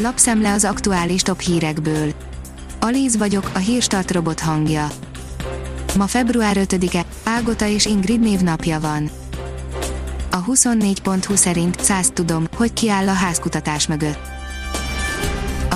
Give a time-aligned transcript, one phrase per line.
[0.00, 2.12] Lapszemle az aktuális top hírekből.
[2.80, 4.88] Alíz vagyok, a hírstart robot hangja.
[5.96, 9.10] Ma február 5-e, Ágota és Ingrid névnapja van.
[10.30, 14.37] A 24.20 szerint 100 tudom, hogy kiáll a házkutatás mögött.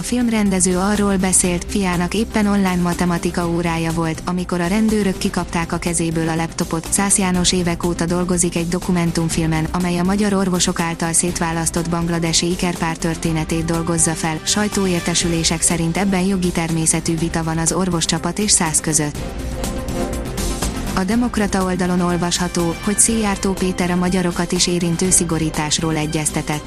[0.03, 5.77] A filmrendező arról beszélt, fiának éppen online matematika órája volt, amikor a rendőrök kikapták a
[5.77, 6.87] kezéből a laptopot.
[6.91, 12.97] Szász János évek óta dolgozik egy dokumentumfilmen, amely a magyar orvosok által szétválasztott bangladesi ikerpár
[12.97, 14.41] történetét dolgozza fel.
[14.43, 19.19] Sajtóértesülések szerint ebben jogi természetű vita van az orvoscsapat és Szász között.
[20.95, 26.65] A Demokrata oldalon olvasható, hogy Szijjártó Péter a magyarokat is érintő szigorításról egyeztetett.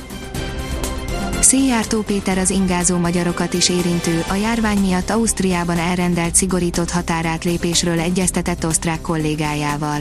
[1.46, 8.66] Szijjártó Péter az ingázó magyarokat is érintő, a járvány miatt Ausztriában elrendelt szigorított határátlépésről egyeztetett
[8.66, 10.00] osztrák kollégájával.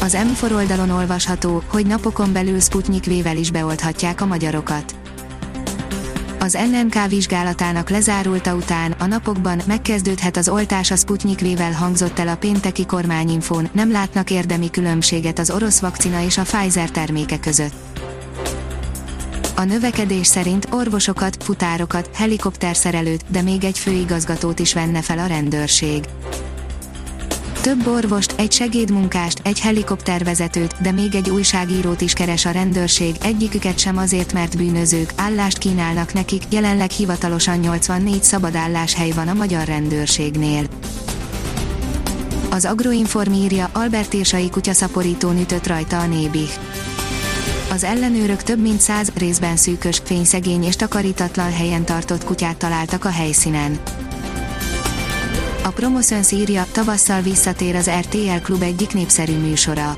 [0.00, 4.94] Az M4 oldalon olvasható, hogy napokon belül Sputnik vével is beolthatják a magyarokat.
[6.38, 12.28] Az NNK vizsgálatának lezárulta után a napokban megkezdődhet az oltás a Sputnik vével hangzott el
[12.28, 17.74] a pénteki kormányinfón, nem látnak érdemi különbséget az orosz vakcina és a Pfizer terméke között.
[19.58, 26.04] A növekedés szerint orvosokat, futárokat, helikopterszerelőt, de még egy főigazgatót is venne fel a rendőrség.
[27.60, 33.78] Több orvost, egy segédmunkást, egy helikoptervezetőt, de még egy újságírót is keres a rendőrség, egyiküket
[33.78, 40.66] sem azért, mert bűnözők, állást kínálnak nekik, jelenleg hivatalosan 84 szabadálláshely van a magyar rendőrségnél.
[42.50, 46.50] Az Agroinform írja, Albert Irsai kutyaszaporítón ütött rajta a nébih
[47.70, 53.10] az ellenőrök több mint száz részben szűkös, fényszegény és takarítatlan helyen tartott kutyát találtak a
[53.10, 53.80] helyszínen.
[55.64, 59.96] A Promoszön írja, tavasszal visszatér az RTL Klub egyik népszerű műsora.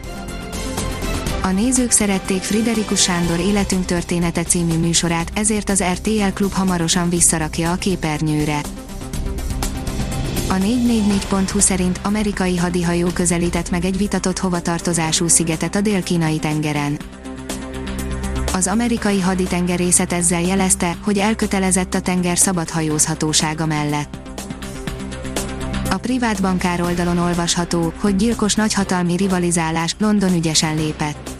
[1.43, 7.73] A nézők szerették Friderikus Sándor Életünk története című műsorát, ezért az RTL Klub hamarosan visszarakja
[7.73, 8.61] a képernyőre.
[10.49, 16.99] A 444.hu szerint amerikai hadihajó közelített meg egy vitatott hovatartozású szigetet a dél-kínai tengeren
[18.59, 24.17] az amerikai haditengerészet ezzel jelezte, hogy elkötelezett a tenger szabad hajózhatósága mellett.
[25.91, 31.38] A privát bankár oldalon olvasható, hogy gyilkos nagyhatalmi rivalizálás London ügyesen lépett.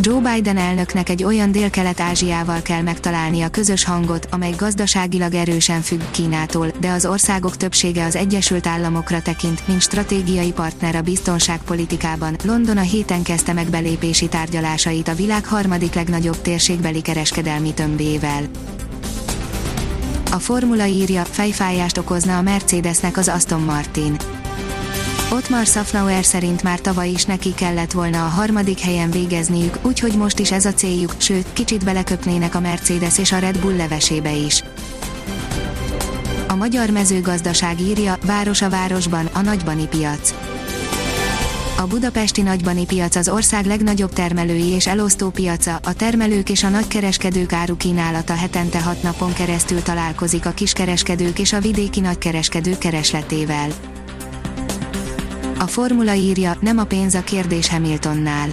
[0.00, 6.00] Joe Biden elnöknek egy olyan dél-kelet-ázsiával kell megtalálni a közös hangot, amely gazdaságilag erősen függ
[6.10, 12.36] Kínától, de az országok többsége az Egyesült Államokra tekint, mint stratégiai partner a biztonságpolitikában.
[12.44, 18.42] London a héten kezdte meg belépési tárgyalásait a világ harmadik legnagyobb térségbeli kereskedelmi tömbével.
[20.30, 24.16] A formula írja, fejfájást okozna a Mercedesnek az Aston Martin
[25.34, 30.38] Ottmar Safnauer szerint már tavaly is neki kellett volna a harmadik helyen végezniük, úgyhogy most
[30.38, 34.62] is ez a céljuk, sőt, kicsit beleköpnének a Mercedes és a Red Bull levesébe is.
[36.48, 40.34] A magyar mezőgazdaság írja, város a városban, a nagybani piac.
[41.76, 46.68] A budapesti nagybani piac az ország legnagyobb termelői és elosztó piaca, a termelők és a
[46.68, 53.68] nagykereskedők árukínálata hetente hat napon keresztül találkozik a kiskereskedők és a vidéki nagykereskedők keresletével.
[55.58, 58.48] A formula írja, nem a pénz a kérdés Hamiltonnál.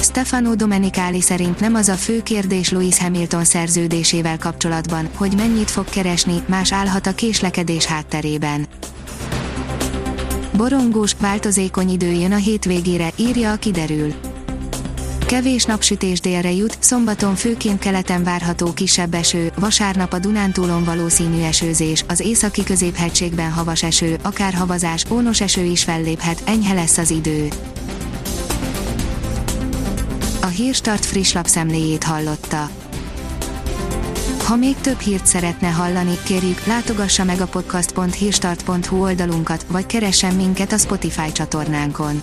[0.00, 5.84] Stefano Domenicali szerint nem az a fő kérdés Louis Hamilton szerződésével kapcsolatban, hogy mennyit fog
[5.84, 8.66] keresni, más állhat a késlekedés hátterében.
[10.56, 14.14] Borongós, változékony idő jön a hétvégére, írja a kiderül.
[15.30, 22.04] Kevés napsütés délre jut, szombaton főként keleten várható kisebb eső, vasárnap a Dunántúlon valószínű esőzés,
[22.08, 27.48] az északi középhegységben havas eső, akár havazás, ónos eső is felléphet, enyhe lesz az idő.
[30.40, 32.70] A Hírstart friss lapszemléjét hallotta.
[34.44, 40.72] Ha még több hírt szeretne hallani, kérjük, látogassa meg a podcast.hírstart.hu oldalunkat, vagy keressen minket
[40.72, 42.22] a Spotify csatornánkon